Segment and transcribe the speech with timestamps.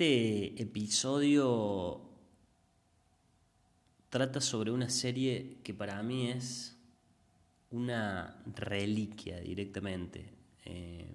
[0.00, 2.00] Este episodio
[4.08, 6.78] trata sobre una serie que para mí es
[7.72, 10.30] una reliquia directamente.
[10.66, 11.12] Eh,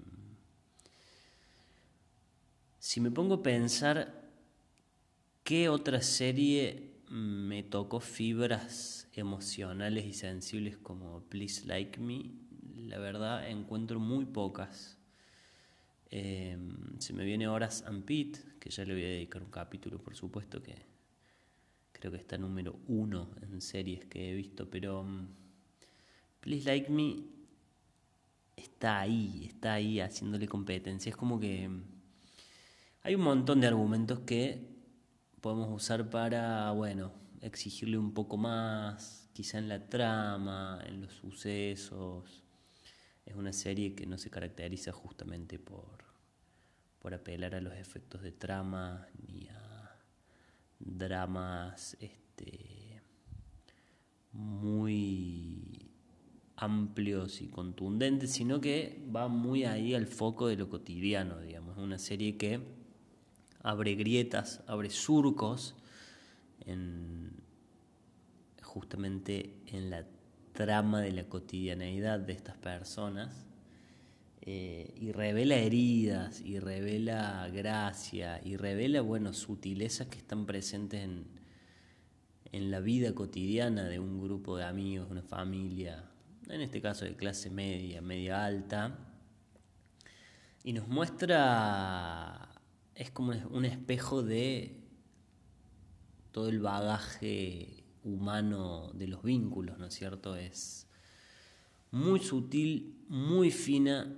[2.77, 4.21] si me pongo a pensar
[5.45, 12.31] qué otra serie me tocó fibras emocionales y sensibles como Please Like Me,
[12.89, 14.97] la verdad encuentro muy pocas.
[16.15, 16.55] Eh,
[16.99, 20.15] se me viene Horas and Pete, que ya le voy a dedicar un capítulo, por
[20.15, 20.75] supuesto, que
[21.91, 25.27] creo que está número uno en series que he visto, pero mm,
[26.39, 27.15] Please Like Me
[28.55, 31.09] está ahí, está ahí haciéndole competencia.
[31.09, 31.83] Es como que mm,
[33.01, 34.67] hay un montón de argumentos que
[35.41, 42.43] podemos usar para, bueno, exigirle un poco más, quizá en la trama, en los sucesos.
[43.25, 46.02] Es una serie que no se caracteriza justamente por,
[47.03, 49.99] por apelar a los efectos de trama ni a
[50.79, 53.01] dramas este,
[54.31, 55.91] muy
[56.55, 61.75] amplios y contundentes, sino que va muy ahí al foco de lo cotidiano, digamos.
[61.77, 62.61] Es una serie que
[63.61, 65.75] abre grietas, abre surcos
[66.61, 67.33] en,
[68.61, 70.07] justamente en la
[70.53, 73.45] trama de la cotidianeidad de estas personas
[74.45, 81.27] eh, y revela heridas y revela gracia y revela bueno sutilezas que están presentes en,
[82.51, 86.03] en la vida cotidiana de un grupo de amigos, una familia,
[86.49, 88.99] en este caso de clase media, media alta,
[90.61, 92.49] y nos muestra,
[92.95, 94.77] es como un espejo de
[96.33, 100.35] todo el bagaje humano de los vínculos, ¿no es cierto?
[100.35, 100.85] Es
[101.91, 104.13] muy sutil, muy fina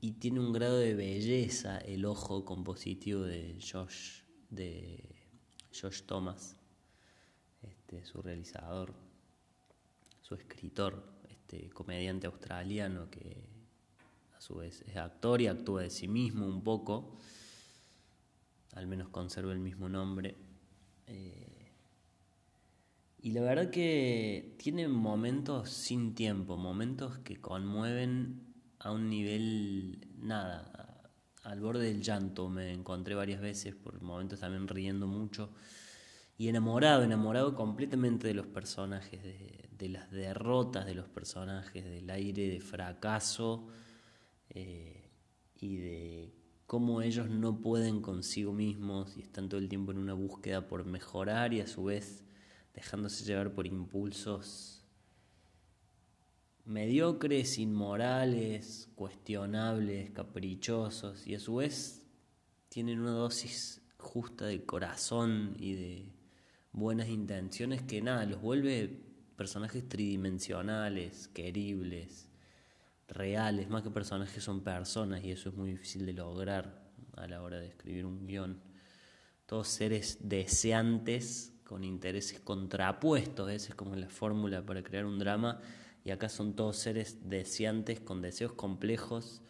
[0.00, 5.02] y tiene un grado de belleza el ojo compositivo de Josh, de
[5.80, 6.56] Josh Thomas,
[7.62, 8.94] este, su realizador,
[10.22, 13.48] su escritor, este comediante australiano que
[14.36, 17.16] a su vez es actor y actúa de sí mismo un poco,
[18.74, 20.36] al menos conserva el mismo nombre.
[21.06, 21.72] Eh,
[23.20, 28.47] y la verdad que tiene momentos sin tiempo, momentos que conmueven
[28.80, 31.10] a un nivel, nada,
[31.42, 32.48] al borde del llanto.
[32.48, 35.50] Me encontré varias veces, por momentos también riendo mucho.
[36.36, 42.48] Y enamorado, enamorado completamente de los personajes, de, las derrotas de los personajes, del aire
[42.48, 43.66] de fracaso
[44.50, 45.10] eh,
[45.60, 46.34] y de
[46.66, 50.84] cómo ellos no pueden consigo mismos y están todo el tiempo en una búsqueda por
[50.84, 52.24] mejorar y a su vez
[52.74, 54.77] dejándose llevar por impulsos
[56.68, 62.06] mediocres, inmorales, cuestionables, caprichosos y a su vez
[62.68, 66.12] tienen una dosis justa de corazón y de
[66.72, 69.00] buenas intenciones que nada, los vuelve
[69.34, 72.28] personajes tridimensionales, queribles,
[73.08, 77.42] reales, más que personajes son personas y eso es muy difícil de lograr a la
[77.42, 78.60] hora de escribir un guion.
[79.46, 85.62] Todos seres deseantes con intereses contrapuestos, esa es como la fórmula para crear un drama
[86.04, 89.42] y acá son todos seres deseantes con deseos complejos,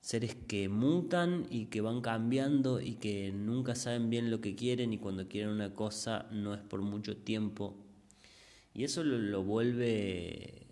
[0.00, 4.92] seres que mutan y que van cambiando y que nunca saben bien lo que quieren
[4.92, 7.76] y cuando quieren una cosa no es por mucho tiempo.
[8.74, 10.66] Y eso lo, lo vuelve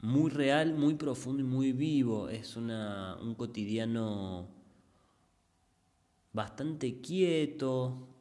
[0.00, 2.28] muy real, muy profundo y muy vivo.
[2.28, 4.48] Es una, un cotidiano
[6.32, 8.11] bastante quieto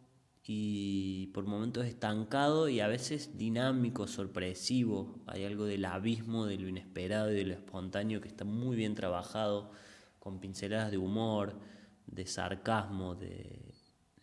[0.53, 5.23] y por momentos estancado y a veces dinámico, sorpresivo.
[5.25, 8.93] Hay algo del abismo, de lo inesperado y de lo espontáneo que está muy bien
[8.93, 9.71] trabajado,
[10.19, 11.57] con pinceladas de humor,
[12.05, 13.73] de sarcasmo, de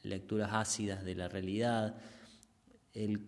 [0.03, 1.97] lecturas ácidas de la realidad.
[2.93, 3.27] El,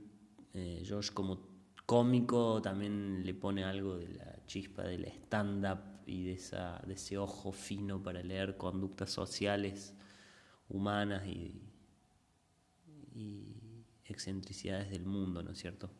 [0.52, 1.48] eh, como
[1.86, 6.38] cómico también le pone algo de la chispa del stand-up y de,
[6.86, 9.94] de ese ojo fino para leer conductas sociales
[10.68, 11.69] humanas y,
[13.14, 15.90] y excentricidades del mundo, ¿no es cierto?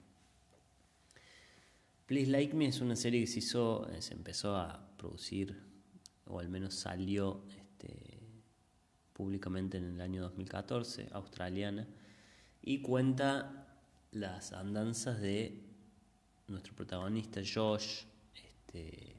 [2.06, 5.56] Please Like Me es una serie que se hizo, eh, se empezó a producir,
[6.26, 8.18] o al menos salió este,
[9.12, 11.86] públicamente en el año 2014, australiana,
[12.62, 13.68] y cuenta
[14.10, 15.62] las andanzas de
[16.48, 18.02] nuestro protagonista Josh,
[18.34, 19.16] este,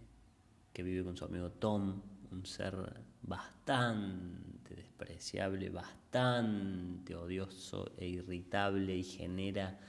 [0.73, 2.01] que vive con su amigo Tom,
[2.31, 2.75] un ser
[3.21, 9.79] bastante despreciable, bastante odioso e irritable y genera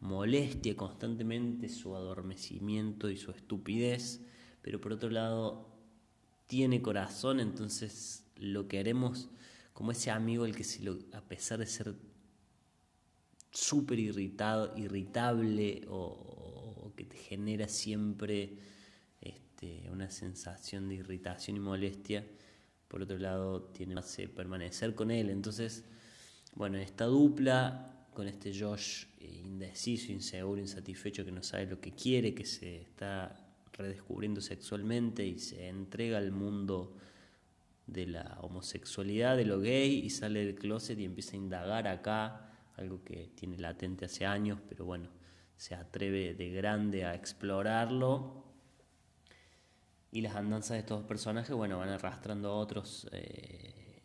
[0.00, 4.20] molestia constantemente su adormecimiento y su estupidez,
[4.62, 5.68] pero por otro lado
[6.46, 9.28] tiene corazón, entonces lo que haremos
[9.72, 11.94] como ese amigo el que se lo, a pesar de ser
[13.50, 18.58] súper irritado, irritable o, que te genera siempre
[19.20, 22.26] este, una sensación de irritación y molestia,
[22.92, 25.30] por otro lado tiene más permanecer con él.
[25.30, 25.82] Entonces,
[26.54, 31.92] bueno, esta dupla con este Josh eh, indeciso, inseguro, insatisfecho, que no sabe lo que
[31.92, 33.34] quiere, que se está
[33.72, 36.94] redescubriendo sexualmente y se entrega al mundo
[37.86, 42.52] de la homosexualidad, de lo gay, y sale del closet y empieza a indagar acá,
[42.76, 45.08] algo que tiene latente hace años, pero bueno,
[45.56, 48.51] se atreve de grande a explorarlo.
[50.12, 53.08] Y las andanzas de estos personajes, bueno, van arrastrando a otros.
[53.12, 54.02] Eh,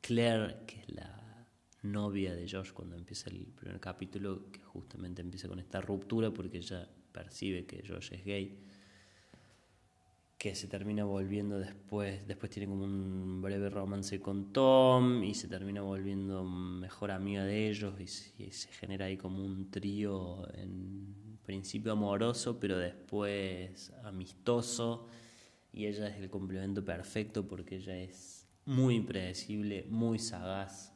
[0.00, 1.46] Claire, que es la
[1.82, 6.58] novia de Josh cuando empieza el primer capítulo, que justamente empieza con esta ruptura porque
[6.58, 8.58] ella percibe que Josh es gay
[10.42, 15.46] que se termina volviendo después, después tiene como un breve romance con Tom y se
[15.46, 21.92] termina volviendo mejor amiga de ellos y se, genera ahí como un trío en principio
[21.92, 25.08] amoroso pero después amistoso.
[25.72, 30.92] Y ella es el complemento perfecto porque ella es muy impredecible, muy sagaz,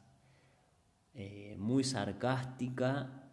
[1.13, 3.23] eh, muy sarcástica.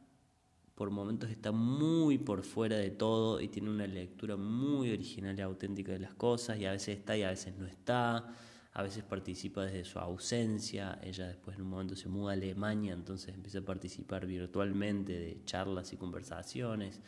[0.75, 5.43] Por momentos está muy por fuera de todo y tiene una lectura muy original y
[5.43, 8.34] auténtica de las cosas y a veces está y a veces no está,
[8.75, 12.93] a veces participa desde su ausencia, ella después en un momento se muda a Alemania,
[12.93, 17.00] entonces empieza a participar virtualmente de charlas y conversaciones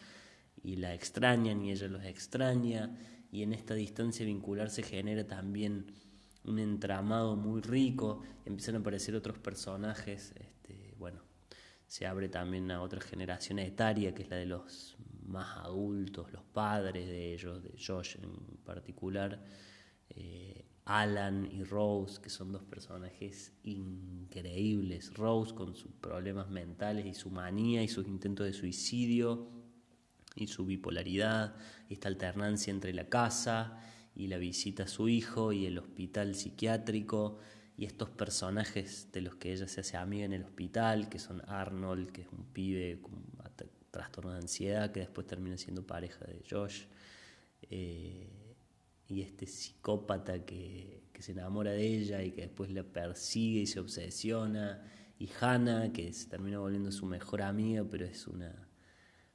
[0.63, 2.97] y la extrañan y ella los extraña
[3.33, 5.93] y en esta distancia vincular se genera también
[6.45, 11.21] un entramado muy rico, empiezan a aparecer otros personajes, este, bueno,
[11.89, 16.45] se abre también a otra generación etaria, que es la de los más adultos, los
[16.45, 19.43] padres de ellos, de Josh en particular,
[20.11, 25.13] eh, Alan y Rose, que son dos personajes increíbles.
[25.15, 29.51] Rose con sus problemas mentales y su manía y sus intentos de suicidio
[30.35, 31.57] y su bipolaridad,
[31.89, 33.81] esta alternancia entre la casa
[34.15, 37.39] y la visita a su hijo y el hospital psiquiátrico
[37.77, 41.43] y estos personajes de los que ella se hace amiga en el hospital, que son
[41.49, 43.27] Arnold, que es un pibe con
[43.97, 46.85] trastorno de ansiedad, que después termina siendo pareja de Josh,
[47.63, 48.36] eh,
[49.09, 53.67] y este psicópata que, que, se enamora de ella y que después la persigue y
[53.67, 54.83] se obsesiona,
[55.19, 58.69] y Hannah, que se termina volviendo su mejor amiga, pero es una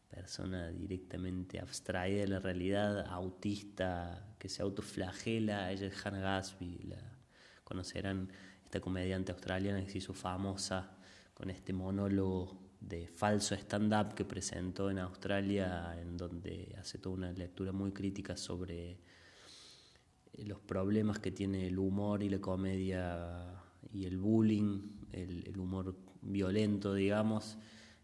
[0.09, 7.17] persona directamente abstraída de la realidad, autista, que se autoflagela, ella es Hannah Gatsby, la
[7.63, 8.29] conocerán
[8.65, 10.97] esta comediante australiana que se hizo famosa
[11.33, 17.31] con este monólogo de falso stand-up que presentó en Australia, en donde hace toda una
[17.31, 18.99] lectura muy crítica sobre
[20.37, 23.61] los problemas que tiene el humor y la comedia
[23.93, 24.81] y el bullying,
[25.11, 27.57] el, humor violento, digamos,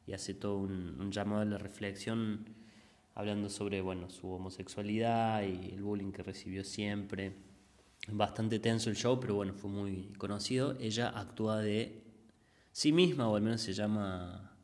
[0.06, 2.46] y hace todo un, llamado a la reflexión
[3.16, 7.34] hablando sobre bueno, su homosexualidad y el bullying que recibió siempre
[8.12, 10.78] bastante tenso el show, pero bueno, fue muy conocido.
[10.80, 12.04] Ella actúa de
[12.72, 14.56] sí misma, o al menos se llama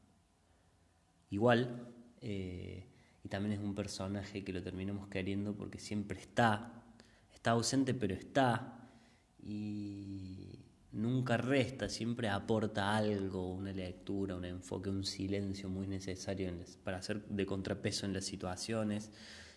[1.29, 1.89] igual.
[2.21, 2.85] Eh,
[3.23, 6.82] y también es un personaje que lo terminamos queriendo porque siempre está.
[7.43, 8.87] Está ausente, pero está.
[9.41, 10.61] Y
[10.93, 16.49] nunca resta, siempre aporta algo, una lectura, un enfoque, un silencio muy necesario
[16.85, 19.11] para hacer de contrapeso en las situaciones.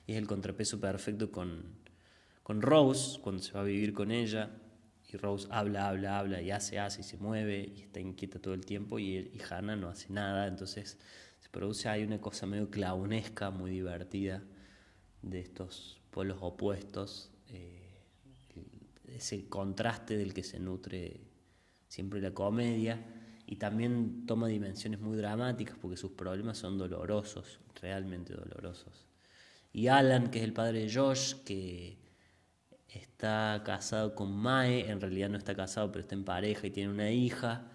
[0.08, 1.86] Es el contrapeso perfecto con
[2.42, 4.50] con Rose, cuando se va a vivir con ella,
[5.08, 8.54] y Rose habla, habla, habla, y hace, hace, y se mueve, y está inquieta todo
[8.54, 10.98] el tiempo, y, y Hannah no hace nada, entonces
[11.40, 14.42] se produce ahí una cosa medio clownesca, muy divertida,
[15.22, 17.85] de estos polos opuestos, eh,
[19.16, 21.20] ese contraste del que se nutre
[21.88, 23.04] siempre la comedia,
[23.46, 29.06] y también toma dimensiones muy dramáticas porque sus problemas son dolorosos, realmente dolorosos.
[29.72, 31.98] Y Alan, que es el padre de Josh, que
[32.88, 36.90] está casado con Mae, en realidad no está casado, pero está en pareja y tiene
[36.90, 37.70] una hija.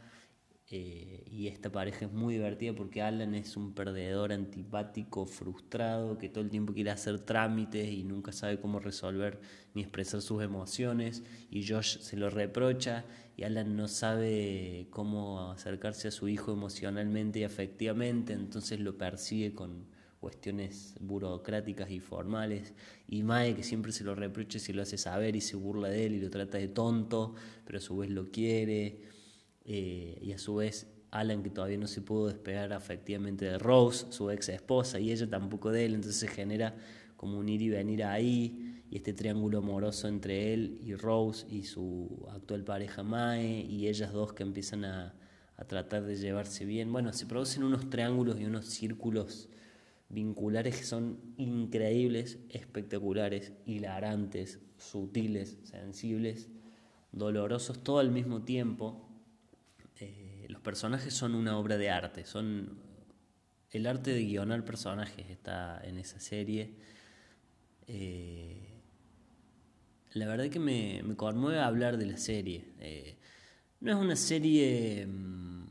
[0.72, 6.30] Eh, y esta pareja es muy divertida porque Alan es un perdedor antipático, frustrado, que
[6.30, 9.42] todo el tiempo quiere hacer trámites y nunca sabe cómo resolver
[9.74, 11.24] ni expresar sus emociones.
[11.50, 13.04] Y Josh se lo reprocha
[13.36, 19.54] y Alan no sabe cómo acercarse a su hijo emocionalmente y afectivamente, entonces lo persigue
[19.54, 19.86] con,
[20.22, 22.74] cuestiones burocráticas y formales,
[23.08, 25.90] y Mae que siempre se lo reprocha y se lo hace saber y se burla
[25.90, 27.34] de él y lo trata de tonto,
[27.66, 29.02] pero a su vez lo quiere,
[29.74, 34.08] eh, y a su vez Alan que todavía no se pudo despegar afectivamente de Rose,
[34.10, 36.76] su ex esposa, y ella tampoco de él, entonces se genera
[37.16, 41.64] como un ir y venir ahí, y este triángulo amoroso entre él y Rose y
[41.64, 45.16] su actual pareja Mae y ellas dos que empiezan a,
[45.56, 46.92] a tratar de llevarse bien.
[46.92, 49.48] Bueno, se producen unos triángulos y unos círculos
[50.10, 56.50] vinculares que son increíbles, espectaculares, hilarantes, sutiles, sensibles,
[57.14, 59.11] dolorosos, todo al mismo tiempo.
[60.52, 62.78] Los personajes son una obra de arte, son
[63.72, 66.76] el arte de guionar personajes está en esa serie.
[67.88, 68.68] Eh,
[70.12, 72.66] la verdad que me, me, conmueve hablar de la serie.
[72.82, 73.18] Eh,
[73.80, 75.64] no es una serie mm,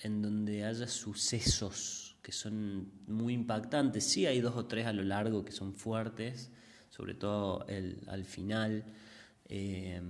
[0.00, 4.02] en donde haya sucesos que son muy impactantes.
[4.02, 6.50] Sí hay dos o tres a lo largo que son fuertes,
[6.90, 8.84] sobre todo el, al final.
[9.48, 10.02] Eh,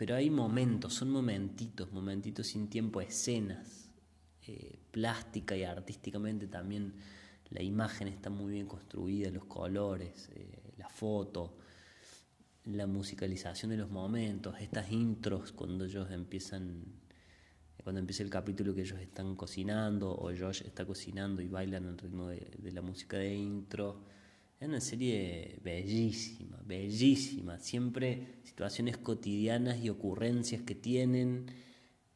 [0.00, 3.90] pero hay momentos, son momentitos, momentitos sin tiempo, escenas.
[4.46, 6.94] Eh, plástica y artísticamente también
[7.50, 11.58] la imagen está muy bien construida, los colores, eh, la foto,
[12.64, 16.82] la musicalización de los momentos, estas intros cuando ellos empiezan
[17.84, 21.98] cuando empieza el capítulo que ellos están cocinando o Josh está cocinando y bailan al
[21.98, 24.00] ritmo de, la música de intro.
[24.60, 27.58] Es una serie bellísima, bellísima.
[27.58, 31.46] Siempre situaciones cotidianas y ocurrencias que tienen,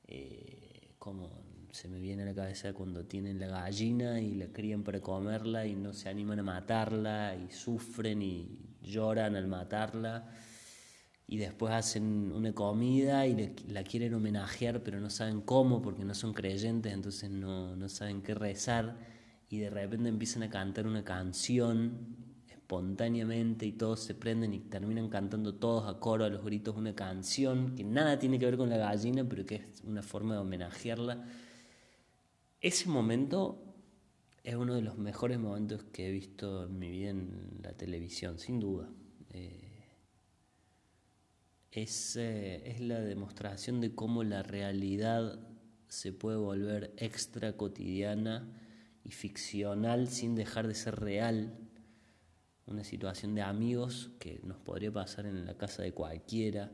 [0.06, 1.30] eh, como
[1.70, 5.66] se me viene a la cabeza cuando tienen la gallina y la crían para comerla
[5.66, 10.28] y no se animan a matarla y sufren y lloran al matarla
[11.26, 16.14] y después hacen una comida y la quieren homenajear pero no saben cómo porque no
[16.14, 18.98] son creyentes, entonces no, no saben qué rezar
[19.48, 22.33] y de repente empiezan a cantar una canción
[22.64, 26.94] espontáneamente y todos se prenden y terminan cantando todos a coro a los gritos una
[26.94, 30.40] canción que nada tiene que ver con la gallina pero que es una forma de
[30.40, 31.26] homenajearla.
[32.62, 33.62] Ese momento
[34.42, 38.38] es uno de los mejores momentos que he visto en mi vida en la televisión,
[38.38, 38.88] sin duda.
[39.30, 39.84] Eh,
[41.70, 45.38] es, eh, es la demostración de cómo la realidad
[45.88, 48.48] se puede volver extra cotidiana
[49.04, 51.58] y ficcional sin dejar de ser real.
[52.66, 56.72] Una situación de amigos que nos podría pasar en la casa de cualquiera,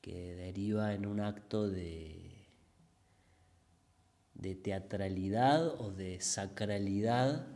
[0.00, 2.48] que deriva en un acto de,
[4.34, 7.46] de teatralidad o de sacralidad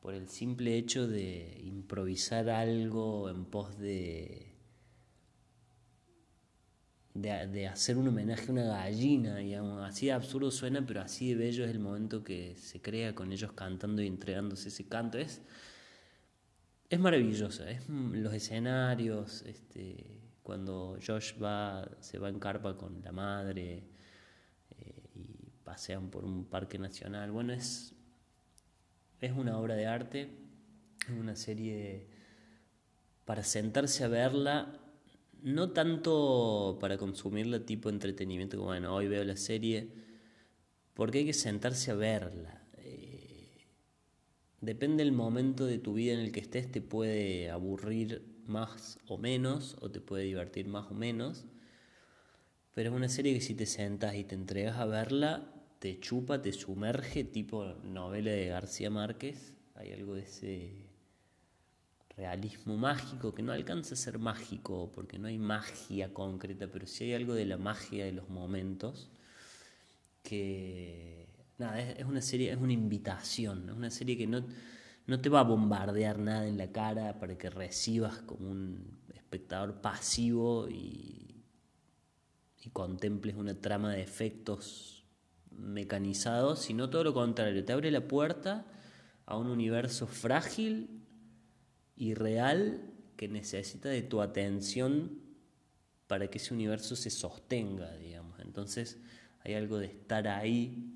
[0.00, 4.56] por el simple hecho de improvisar algo en pos de
[7.20, 11.34] de, hacer un homenaje a una gallina, y así de absurdo suena, pero así de
[11.36, 15.18] bello es el momento que se crea con ellos cantando y entregándose ese canto.
[15.18, 15.42] Es,
[16.88, 23.12] es maravillosa, es los escenarios, este, cuando Josh va, se va en carpa con la
[23.12, 23.84] madre
[24.70, 27.32] eh, y pasean por un parque nacional.
[27.32, 27.94] Bueno, es,
[29.20, 30.30] es una obra de arte,
[31.08, 32.06] es una serie
[33.24, 34.80] para sentarse a verla
[35.42, 39.92] no tanto para consumirla tipo entretenimiento, como bueno, hoy veo la serie,
[40.94, 42.65] porque hay que sentarse a verla.
[44.66, 49.16] Depende del momento de tu vida en el que estés, te puede aburrir más o
[49.16, 51.44] menos, o te puede divertir más o menos,
[52.74, 56.42] pero es una serie que si te sentas y te entregas a verla, te chupa,
[56.42, 60.72] te sumerge, tipo novela de García Márquez, hay algo de ese
[62.16, 67.04] realismo mágico que no alcanza a ser mágico porque no hay magia concreta, pero sí
[67.04, 69.12] hay algo de la magia de los momentos
[70.24, 70.95] que
[71.58, 74.44] nada, es, una serie, es una invitación, es una serie que no,
[75.06, 79.80] no te va a bombardear nada en la cara para que recibas como un espectador
[79.80, 81.44] pasivo y,
[82.62, 85.04] y contemples una trama de efectos
[85.50, 88.66] mecanizados, sino todo lo contrario, te abre la puerta
[89.24, 91.02] a un universo frágil
[91.96, 95.20] y real que necesita de tu atención
[96.06, 98.38] para que ese universo se sostenga, digamos.
[98.40, 99.00] Entonces
[99.40, 100.95] hay algo de estar ahí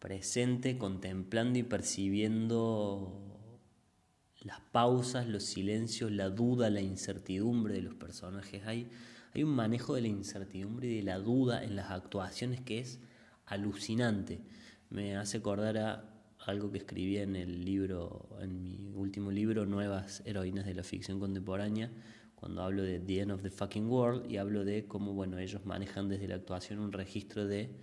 [0.00, 3.30] presente, contemplando y percibiendo
[4.40, 8.66] las pausas, los silencios, la duda, la incertidumbre de los personajes.
[8.66, 8.90] Hay,
[9.34, 12.98] hay un manejo de la incertidumbre y de la duda en las actuaciones que es
[13.46, 14.40] alucinante.
[14.88, 16.10] Me hace acordar a
[16.46, 21.20] algo que escribí en el libro, en mi último libro, Nuevas Heroínas de la Ficción
[21.20, 21.90] Contemporánea,
[22.34, 25.66] cuando hablo de The End of the Fucking World y hablo de cómo, bueno, ellos
[25.66, 27.76] manejan desde la actuación un registro de,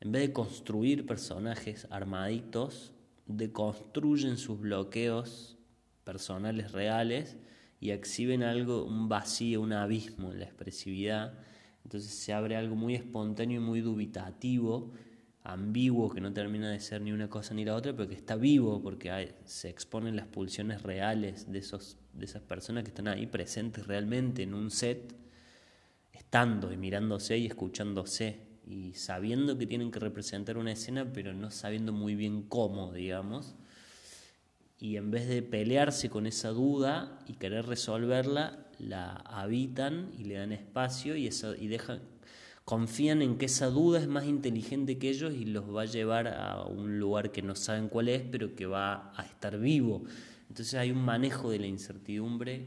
[0.00, 2.92] en vez de construir personajes armaditos,
[3.26, 5.58] deconstruyen sus bloqueos
[6.04, 7.36] personales reales
[7.80, 11.34] y exhiben algo, un vacío, un abismo en la expresividad.
[11.84, 14.92] Entonces se abre algo muy espontáneo y muy dubitativo
[15.48, 18.36] ambiguo que no termina de ser ni una cosa ni la otra, pero que está
[18.36, 23.26] vivo porque se exponen las pulsiones reales de, esos, de esas personas que están ahí
[23.26, 25.14] presentes realmente en un set,
[26.12, 31.50] estando y mirándose y escuchándose y sabiendo que tienen que representar una escena, pero no
[31.50, 33.54] sabiendo muy bien cómo, digamos.
[34.78, 40.34] Y en vez de pelearse con esa duda y querer resolverla, la habitan y le
[40.34, 42.02] dan espacio y, y dejan
[42.68, 46.28] confían en que esa duda es más inteligente que ellos y los va a llevar
[46.28, 50.04] a un lugar que no saben cuál es, pero que va a estar vivo.
[50.50, 52.66] Entonces hay un manejo de la incertidumbre,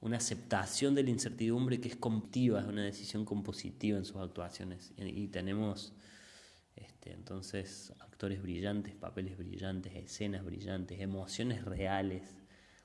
[0.00, 4.92] una aceptación de la incertidumbre que es compositiva, es una decisión compositiva en sus actuaciones.
[4.96, 5.92] Y, tenemos
[6.76, 12.22] este, entonces actores brillantes, papeles brillantes, escenas brillantes, emociones reales,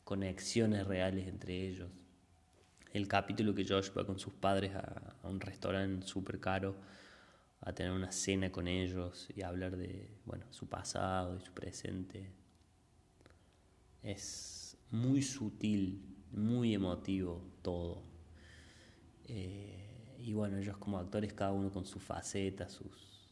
[0.04, 1.90] conexiones reales entre ellos
[2.94, 6.76] el capítulo que Josh va con sus padres a, un restaurante súper caro
[7.62, 11.52] a tener una cena con ellos y a hablar de bueno, su pasado y su
[11.54, 12.30] presente.
[14.04, 16.04] Es muy sutil,
[16.34, 18.04] muy emotivo todo.
[19.26, 23.30] Eh, y bueno, ellos como actores, cada uno con su faceta, sus,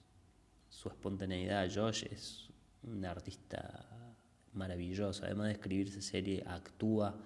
[0.69, 1.69] su espontaneidad.
[1.73, 2.49] Josh es
[2.83, 4.15] un artista
[4.53, 5.25] maravilloso.
[5.25, 7.17] Además de escribir esa serie, actúa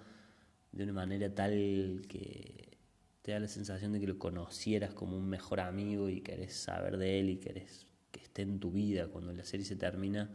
[0.72, 2.78] de una manera tal que
[3.22, 6.96] te da la sensación de que lo conocieras como un mejor amigo y querés saber
[6.96, 9.08] de él y querés que esté en tu vida.
[9.08, 10.30] Cuando la serie se termina,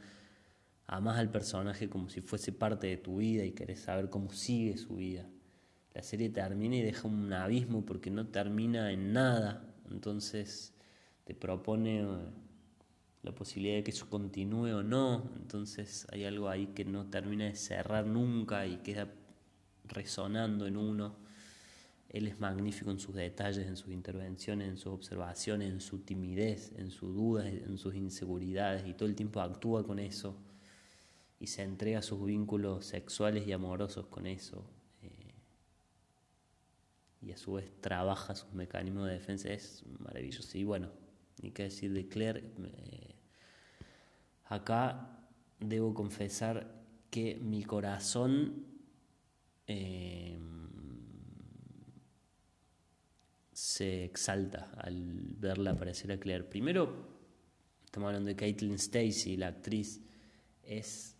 [0.87, 4.77] amas al personaje como si fuese parte de tu vida y querés saber cómo sigue
[4.77, 5.25] su vida.
[5.93, 9.73] La serie termina y deja un abismo porque no termina en nada.
[9.89, 10.73] Entonces
[11.25, 12.05] te propone eh,
[13.23, 15.29] la posibilidad de que eso continúe o no.
[15.35, 19.13] Entonces hay algo ahí que no termina de cerrar nunca y queda
[19.85, 21.15] resonando en uno.
[22.09, 26.73] Él es magnífico en sus detalles, en sus intervenciones, en sus observaciones, en su timidez,
[26.77, 30.35] en sus dudas, en sus inseguridades y todo el tiempo actúa con eso
[31.41, 34.63] y se entrega a sus vínculos sexuales y amorosos con eso.
[35.01, 35.33] Eh,
[37.21, 39.49] y a su vez trabaja sus mecanismos de defensa.
[39.49, 40.57] Es maravilloso.
[40.57, 40.89] Y bueno,
[41.41, 42.39] ni qué decir de Claire.
[42.63, 43.15] Eh,
[44.45, 45.19] acá
[45.59, 48.71] debo confesar que mi corazón
[49.73, 50.67] Em,
[53.53, 56.43] se exalta al verla aparecer a Claire.
[56.43, 57.07] Primero,
[57.85, 60.01] estamos hablando de Caitlin Stacy, la actriz,
[60.63, 61.15] es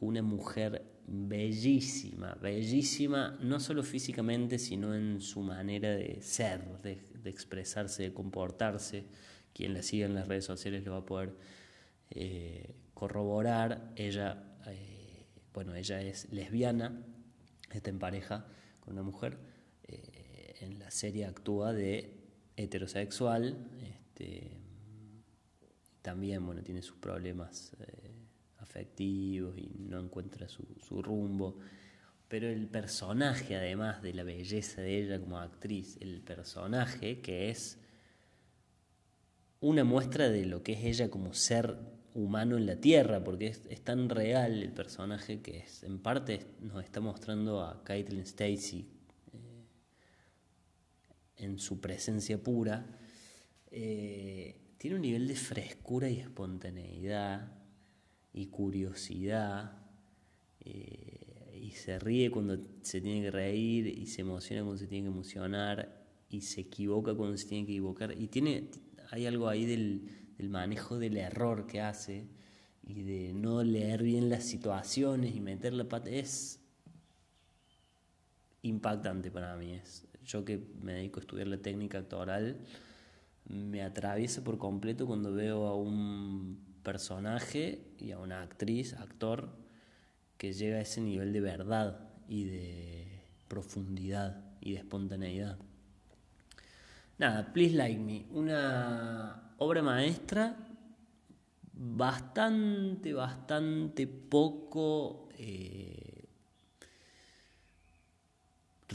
[0.00, 8.02] una mujer bellísima, bellísima, no solo físicamente, sino en su manera de ser, de, expresarse,
[8.04, 9.04] de comportarse.
[9.52, 11.34] Quien la siga en las redes sociales lo va a poder
[12.10, 13.92] eh, corroborar.
[13.96, 17.02] Ella, eh, bueno, ella es lesbiana,
[17.70, 18.46] está en pareja
[18.80, 19.38] con una mujer,
[19.84, 22.12] eh, en la serie actúa de
[22.56, 24.58] heterosexual, este,
[26.02, 27.72] también bueno, tiene sus problemas
[28.80, 29.40] y
[29.78, 31.58] no encuentra su, su rumbo,
[32.28, 37.78] pero el personaje, además de la belleza de ella como actriz, el personaje que es
[39.60, 41.76] una muestra de lo que es ella como ser
[42.14, 46.82] humano en la Tierra, porque es, tan real el personaje que es, en parte nos
[46.82, 48.88] está mostrando a Caitlin Stacy
[49.32, 49.66] eh,
[51.36, 52.86] en su presencia pura.
[53.70, 57.52] Eh, tiene un nivel de frescura y espontaneidad
[58.36, 59.72] y curiosidad.
[60.60, 65.08] Eh, y se ríe cuando se tiene que reír y se emociona cuando se tiene
[65.08, 68.14] que emocionar y se equivoca cuando se tiene que equivocar.
[68.16, 68.70] Y tiene,
[69.10, 72.28] hay algo ahí del, el manejo del error que hace
[72.86, 76.60] y de no leer bien las situaciones y meter la pata es
[78.62, 79.72] impactante para mí.
[79.72, 82.58] Es, yo que me dedico a estudiar la técnica actoral,
[83.48, 89.50] me atraviesa por completo cuando veo a un personaje y a una actriz, actor,
[90.38, 95.58] que llega a ese nivel de verdad y de profundidad y de espontaneidad.
[97.18, 100.56] Nada, Please Like Me, una obra maestra
[101.72, 106.05] bastante, bastante poco eh,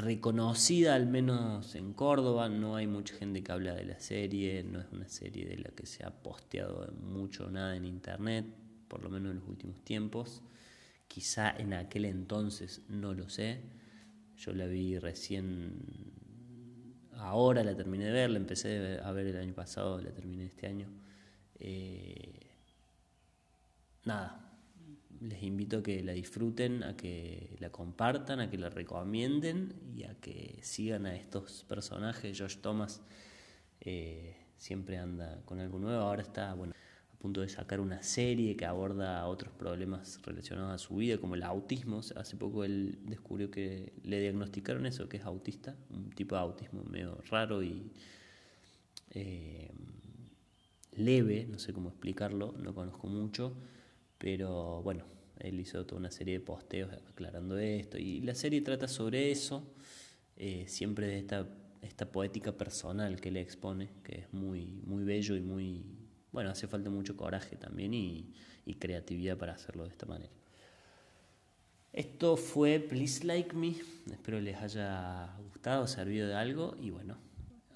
[0.02, 2.50] reconocida, al menos en Córdoba.
[2.50, 5.70] No hay mucha gente que habla de la serie, no es una serie de la
[5.70, 8.46] que se ha posteado mucho nada en internet,
[8.88, 10.42] por lo menos en los últimos tiempos.
[11.08, 13.62] Quizá en aquel entonces, no lo sé.
[14.38, 16.12] Yo la vi recién
[17.22, 20.68] ahora la terminé de ver, la empecé a ver el año pasado, la terminé este
[20.68, 20.88] año.
[21.60, 22.48] Eh,
[24.06, 24.51] nada,
[25.22, 30.04] les invito a que la disfruten, a que la compartan, a que la recomienden y
[30.04, 32.38] a que sigan a estos personajes.
[32.38, 33.02] Josh Thomas
[33.80, 36.74] eh, siempre anda con algo nuevo, ahora está, bueno,
[37.22, 41.44] punto de sacar una serie que aborda otros problemas relacionados a su vida, como el
[41.44, 42.02] autismo.
[42.16, 46.84] hace poco él descubrió que le diagnosticaron eso, que es autista, un tipo de autismo
[46.84, 47.92] medio raro y
[49.12, 49.72] eh,
[50.94, 53.54] leve, no sé cómo explicarlo, no conozco mucho,
[54.22, 55.04] pero bueno,
[55.40, 59.74] él hizo toda una serie de posteos aclarando esto y la serie trata sobre eso,
[60.36, 61.48] eh, siempre de esta,
[61.82, 65.84] esta poética personal que le expone, que es muy, muy bello y muy
[66.32, 68.36] bueno, hace falta mucho coraje también y,
[68.80, 70.32] creatividad para hacerlo de esta manera.
[71.92, 73.76] Esto fue Please Like Me,
[74.10, 77.18] espero les haya gustado, servido de algo y bueno,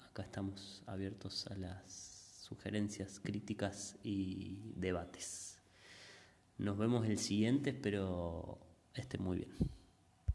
[0.08, 5.55] acá estamos abiertos a las sugerencias, críticas y debates.
[6.58, 8.58] Nos vemos el siguiente, espero
[8.94, 9.75] esté muy bien.